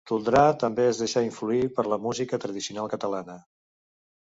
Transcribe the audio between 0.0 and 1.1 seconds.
Toldrà també es